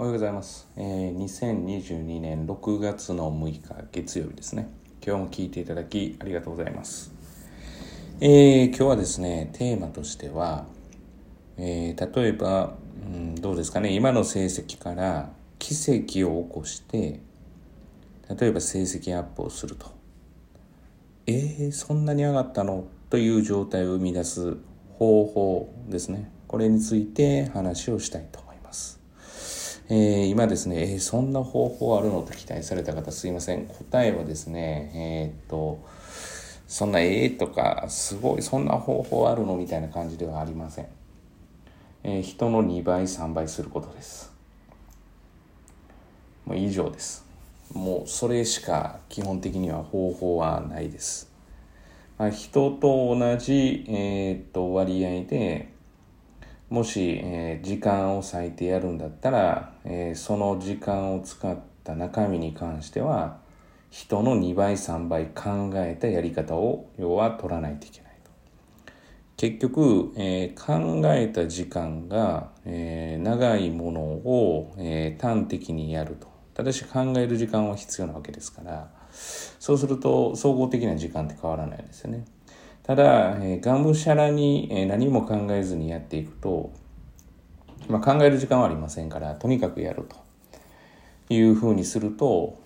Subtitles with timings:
[0.00, 0.68] おはようございます。
[0.76, 4.68] えー、2022年6月の6日月曜日ですね。
[5.04, 7.12] 今日も聞いていただきありがとうございます。
[8.20, 10.66] えー、今日はですね、テーマとしては、
[11.56, 12.76] えー、例えば、
[13.12, 17.18] うん、どうですかね、今の成績から奇跡を起こして、
[18.38, 19.90] 例えば成績アップをすると。
[21.26, 22.84] えー、そんなに上がったの？
[23.10, 24.58] という状態を生み出す
[24.96, 26.30] 方法ですね。
[26.46, 28.97] これについて話をしたいと思います。
[29.90, 33.64] えー、今ですね、えー、そんな方法あるのと期待された方すいません。
[33.66, 35.82] 答えはですね、えー、っと、
[36.66, 40.86] そんなええとか、すごい、そんな方法あるのみたいな感じではありません。
[42.04, 44.30] えー、人の2倍、3倍することです。
[46.44, 47.24] もう以上です。
[47.72, 51.30] もうそれしか基本的には方法はないです。
[52.18, 55.77] まあ、人と同じ、えー、っと割合で、
[56.70, 63.38] もし、えー、時間を割いてやるんだったら、えー、その時間を使った中身に関しては
[63.90, 68.30] 人の2倍3倍考えたやり方を要は取らないといけないと。
[69.38, 76.26] 結局、えー、考えた時間が、え長いものを、え端的にやると。
[76.52, 78.90] ただし考える時間は必要なわけですから。
[79.58, 82.24] そうすると総合的な時間って変わらないですよね。
[82.88, 86.72] ただ、えー、がむしゃらに、え、何も考えずにやっていくと、
[87.88, 90.26] まあ、考える時間はありませんからとにかくやると。
[91.30, 92.58] いうふうにすると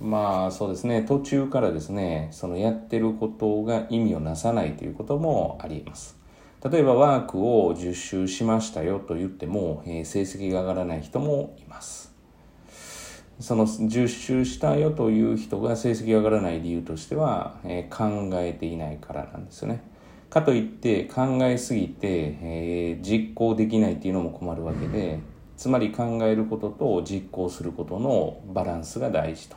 [0.00, 6.16] まあそうですね途中からですねそのやってることが意味をなさないということもありえます。
[6.62, 12.13] 例えばワークを10周しましたよと言っても、えー、成績が上がらない人もいます。
[13.40, 19.82] その10周したよという人が成績が上がらない理由としては、えー、考えていないからなんですよね。
[20.30, 25.20] かといって考えすぎて、えー、実行できないっていうのも困るわけで
[25.56, 29.56] つまり考えることと実行することのバランスが大事と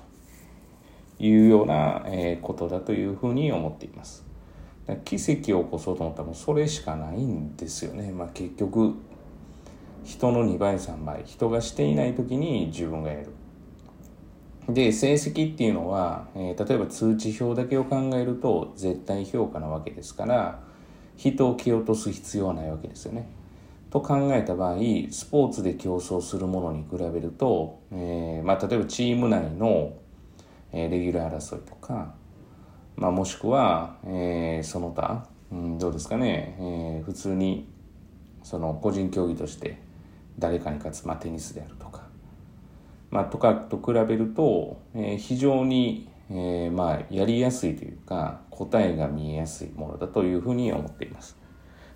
[1.19, 4.23] いうような、え、ことだというふうに思っています。
[5.03, 8.11] 奇跡を起こそうと思ったらもうそれしかないんですよね。
[8.11, 8.93] まあ、結局
[10.03, 13.31] 人の2倍3倍人がしていない時に自分がやる。
[14.69, 20.59] で成績っていうのは、えー、例えば通知表だけを考えると絶対評価なわけですから
[21.15, 23.27] 人を蹴落とす必要はないわけですよね。
[23.89, 24.77] と考えた場合
[25.09, 29.93] スポーツで競争するものに比べると、えー、まあ、例えばチーム内の、
[30.73, 32.13] えー、レギュラー争いとか、
[32.97, 37.69] まあ、もしくは、えその他、うん、どうですかね、え普通に
[38.43, 39.77] その個人競技として
[40.37, 42.06] 誰かに勝つ、まあ、テニスであるとか。
[43.09, 51.37] まあ、とかと比べると、えー、非常に、えー、まあ、やりやすいというか答えが見えやすいものだというふうに思っています。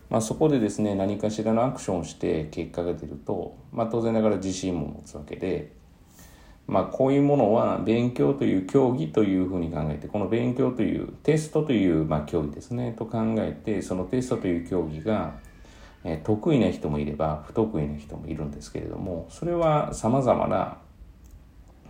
[0.10, 5.72] まあ、そこでですね何かしらのアクションをして結果が出ると、まあ、当然ながら自信も持つわけで、
[6.68, 15.40] まあ、こういうものは勉強という競技というふうに考えてこの勉強というテストという、まあ、競技ですねと考えてそのテストという競技が
[16.04, 20.78] え得意な人もいれば不得意な人もいるんですけれどもそれはさまざまな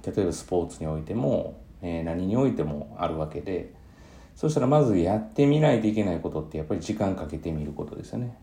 [0.06, 3.73] 例えばスポーツにおいても、えー、何においてもあるわけで
[4.35, 8.38] そしたらまずやってみないといけないことってやっぱり時間かけてみることですよね。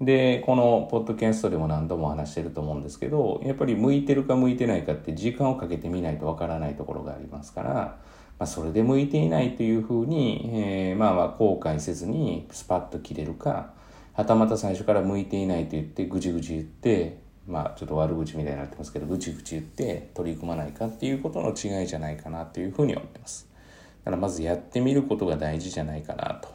[0.00, 7.98] でこのポッドキャストでも何度も話してると思うんですけどやっぱり向いてるか向いてないかって時間をかけてみないとわからないところがありますから、ま
[8.40, 13.70] あ、それで向いていないというふうに、えー、まあまあ後悔せずにスパッと切れるか
[14.12, 23.48] はたまた最初から向いていないと言ってぐじぐじ言ってまあちょっと悪口みたいになってますけどぐちぐち言って取り組まないかっていうことの違いじゃないかなっていうふうに思ってます。
[24.04, 26.48] だからまずやってみることが大事じゃないかなと。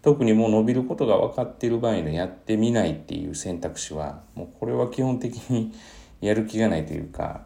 [0.00, 5.72] 特にもう伸びることが分かっている場合のやってみないっていう選択肢はもうこれは基本的に
[6.20, 7.42] やる気がないというか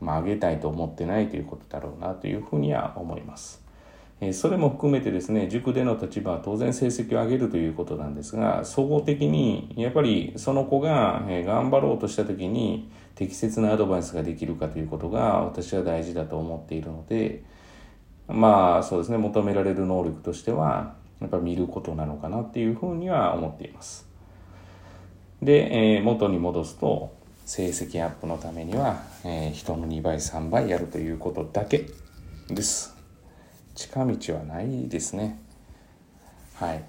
[0.00, 3.67] まあ上げたいと思ってないということだろうなというふうには思います。
[4.32, 17.44] それも含めてですね塾での立場は当然成績を上げるということなんですが総合的にやっぱりその子が頑張ろうとした時に適切なアドバイスができるかということが私は大事だと思っているので
[18.26, 24.06] まあそうですね求められる能力としてはやっぱ見ることなのかなっていうふうには思っています。
[25.42, 27.14] で、え、元に戻すと
[27.44, 31.86] 成績アップのためには、え、人の2倍3倍やるということだけ
[32.48, 32.97] です。
[33.78, 35.38] 近道はないですね。
[36.54, 36.84] はい。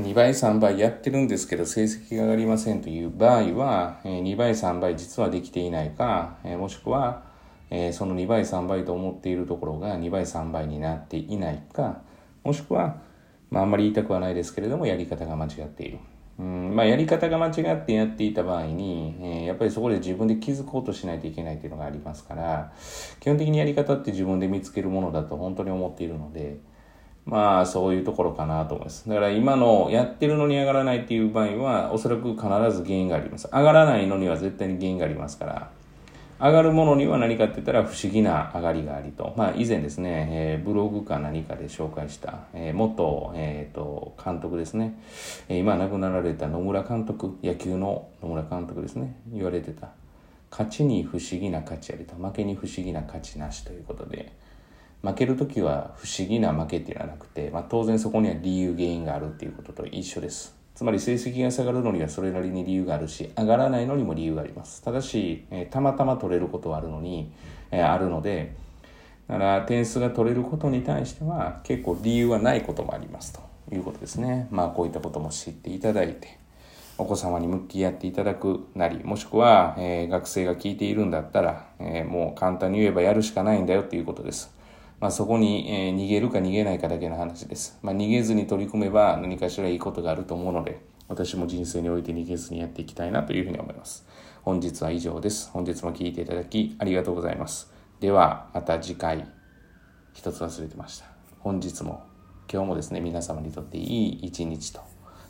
[0.00, 7.24] 2倍3倍やってるんですけど成績が上がりませんという場合は、2倍3倍実はできていないか、もしくは、
[7.92, 12.02] その2倍3倍と思っているところが2倍3倍になっていないか
[12.44, 13.02] もしくは、
[13.50, 15.98] まあ、あんまり言いたくはないですけれどもやり方が間違っている
[16.38, 22.72] うんまあ、やり方が間違ってやっていた場合に、えー、やっぱりそこで自分で気づこうとしないといけないというのがありますから
[23.18, 26.58] 基本的にやり方って自分で見つけるものだと本当に思っているので
[27.24, 29.06] まあそういうところかなと思います。
[29.06, 32.42] だから今のやってるのに上がらないっていう場合はおそらく必
[32.72, 33.48] ず原因があります。
[33.52, 35.70] 上がらないのには絶対に原因がありますから
[36.40, 39.34] 上がるものには何かって言ったら不思議な上がりがありと。
[39.36, 45.00] まあ以前ですね、えー、ブログか何かで紹介した、えー、元、え、ー、と、監督ですね。
[45.48, 49.16] えー、今亡くなられた野村監督、野球の野村監督ですね。
[49.32, 49.88] 言われてた。
[50.50, 52.14] 勝ちに不思議な価値ありと。
[52.14, 54.32] 負けに不思議な価値なしということで。
[55.02, 60.57] 負ける時は不思議な負けっていうのはなくて、まあ当然そこには理由原因があるっていうことと一緒です。
[60.78, 64.80] つまり成績が下がるのにはそれなりに理由があるし、上がらないのにも理由があります。
[64.80, 67.32] ただし、えー、たまたま取れることはあるのに、
[67.72, 68.54] えー、あるので、
[69.26, 73.40] だから点数が取れることに対しては結構理由はないこともありますと
[73.74, 74.46] いうことですね。
[74.52, 76.38] まあこういったことも知っていただいて、
[76.96, 84.56] お子様に向き合っていただくなり、もしくは、えー、学生が聞いているんだったら、えもう簡単に言えばやるしかないんだよっていうことです。
[85.00, 87.78] まあ、そこに、え、逃げるか逃げないかだけの話です。
[87.82, 94.06] まあ、逃げずに取り組めば何かしらいいことがあると思うので、私も人生において逃げずにやっていきたいなというふうに思います。
[94.42, 95.50] 本日は以上です。
[95.52, 97.72] 本日も聴いていただきありがとうございます。
[98.00, 99.26] では、また次回、
[100.12, 101.06] 一つ忘れてました。
[101.38, 102.02] 本日も、
[102.52, 104.80] 今日もですね、皆様にとっていい一日と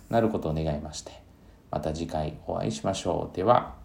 [0.08, 1.12] なることを願いまして、
[1.70, 3.36] また次回お会いしましょう。
[3.36, 3.77] では、